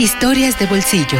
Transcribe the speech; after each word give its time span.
Historias 0.00 0.58
de 0.58 0.64
bolsillo. 0.64 1.18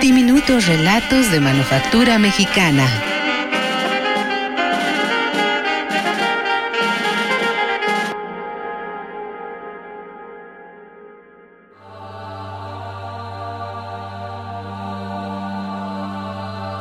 Diminutos 0.00 0.68
relatos 0.68 1.28
de 1.32 1.40
manufactura 1.40 2.20
mexicana. 2.20 2.86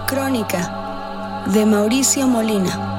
Crónica 0.06 1.44
de 1.48 1.66
Mauricio 1.66 2.28
Molina. 2.28 2.97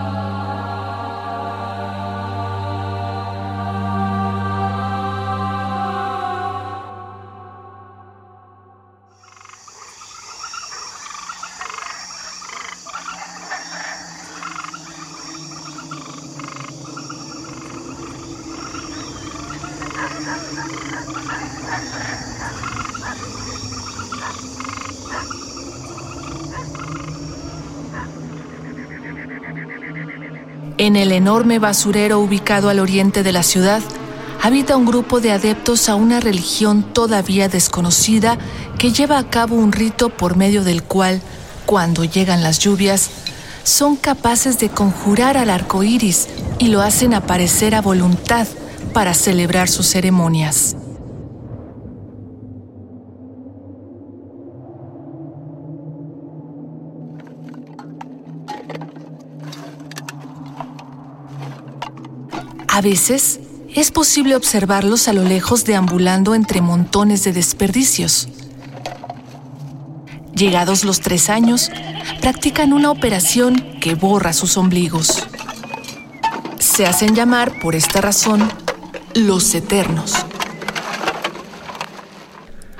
En 30.78 30.96
el 30.96 31.12
enorme 31.12 31.58
basurero 31.58 32.20
ubicado 32.20 32.68
al 32.68 32.78
oriente 32.78 33.22
de 33.22 33.32
la 33.32 33.42
ciudad, 33.42 33.82
habita 34.40 34.76
un 34.76 34.86
grupo 34.86 35.20
de 35.20 35.32
adeptos 35.32 35.88
a 35.88 35.96
una 35.96 36.20
religión 36.20 36.82
todavía 36.82 37.48
desconocida 37.48 38.38
que 38.78 38.92
lleva 38.92 39.18
a 39.18 39.28
cabo 39.28 39.56
un 39.56 39.72
rito 39.72 40.08
por 40.08 40.36
medio 40.36 40.62
del 40.62 40.82
cual, 40.82 41.20
cuando 41.66 42.04
llegan 42.04 42.42
las 42.42 42.60
lluvias, 42.60 43.10
son 43.64 43.96
capaces 43.96 44.58
de 44.60 44.70
conjurar 44.70 45.36
al 45.36 45.50
arco 45.50 45.82
iris 45.82 46.28
y 46.58 46.68
lo 46.68 46.80
hacen 46.80 47.12
aparecer 47.12 47.74
a 47.74 47.82
voluntad 47.82 48.46
para 48.98 49.14
celebrar 49.14 49.68
sus 49.68 49.86
ceremonias. 49.86 50.74
A 62.66 62.80
veces 62.80 63.38
es 63.72 63.92
posible 63.92 64.34
observarlos 64.34 65.06
a 65.06 65.12
lo 65.12 65.22
lejos 65.22 65.64
deambulando 65.64 66.34
entre 66.34 66.60
montones 66.60 67.22
de 67.22 67.32
desperdicios. 67.32 68.26
Llegados 70.34 70.84
los 70.84 70.98
tres 70.98 71.30
años, 71.30 71.70
practican 72.20 72.72
una 72.72 72.90
operación 72.90 73.78
que 73.80 73.94
borra 73.94 74.32
sus 74.32 74.56
ombligos. 74.56 75.28
Se 76.58 76.84
hacen 76.84 77.14
llamar, 77.14 77.60
por 77.60 77.76
esta 77.76 78.00
razón, 78.00 78.50
los 79.26 79.54
eternos. 79.54 80.14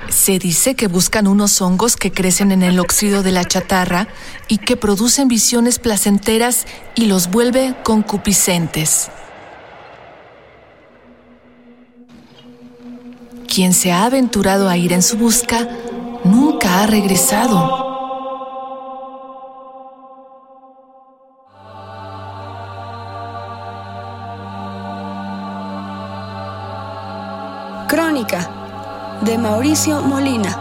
Se 0.09 0.39
dice 0.39 0.75
que 0.75 0.87
buscan 0.87 1.27
unos 1.27 1.61
hongos 1.61 1.95
que 1.95 2.11
crecen 2.11 2.51
en 2.51 2.63
el 2.63 2.79
óxido 2.79 3.23
de 3.23 3.31
la 3.31 3.45
chatarra 3.45 4.07
y 4.47 4.57
que 4.59 4.77
producen 4.77 5.27
visiones 5.27 5.79
placenteras 5.79 6.65
y 6.95 7.05
los 7.05 7.29
vuelve 7.29 7.75
concupiscentes. 7.83 9.09
Quien 13.47 13.73
se 13.73 13.91
ha 13.91 14.05
aventurado 14.05 14.69
a 14.69 14.77
ir 14.77 14.93
en 14.93 15.01
su 15.01 15.17
busca 15.17 15.67
nunca 16.23 16.83
ha 16.83 16.87
regresado. 16.87 17.88
Crónica 27.89 29.19
de 29.21 29.35
Mauricio 29.35 29.99
Molina. 30.03 30.55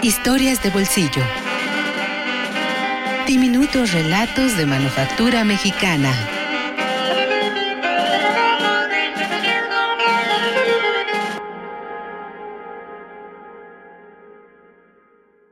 Historias 0.00 0.62
de 0.62 0.70
bolsillo. 0.70 1.22
Diminutos 3.26 3.92
relatos 3.92 4.56
de 4.56 4.64
manufactura 4.64 5.44
mexicana. 5.44 6.10